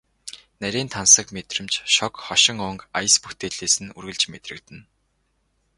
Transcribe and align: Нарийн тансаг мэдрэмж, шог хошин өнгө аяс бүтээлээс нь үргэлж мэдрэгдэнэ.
Нарийн 0.61 0.89
тансаг 0.95 1.27
мэдрэмж, 1.35 1.73
шог 1.95 2.13
хошин 2.25 2.57
өнгө 2.69 2.85
аяс 2.97 3.15
бүтээлээс 3.23 3.75
нь 3.83 3.93
үргэлж 3.97 4.21
мэдрэгдэнэ. 4.33 4.81